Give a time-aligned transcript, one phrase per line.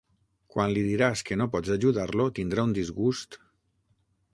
[0.55, 3.43] Quan li diràs que no pots ajudar-lo tindrà un disgust!